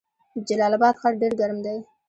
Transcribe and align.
د 0.35 0.37
جلال 0.47 0.73
اباد 0.77 0.95
ښار 1.01 1.13
ډیر 1.21 1.33
ګرم 1.39 1.59
دی 1.65 1.77